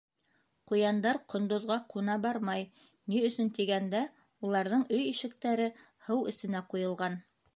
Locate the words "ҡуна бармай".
1.93-2.63